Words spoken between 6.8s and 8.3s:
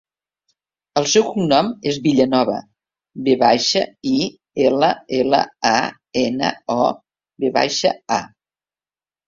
o, ve baixa, a.